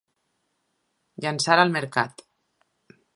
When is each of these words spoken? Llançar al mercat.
Llançar 1.25 1.59
al 1.65 1.75
mercat. 1.79 2.25